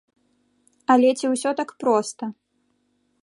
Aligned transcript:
Але 0.93 1.09
ці 1.19 1.25
ўсё 1.33 1.49
так 1.61 1.69
проста? 1.83 2.23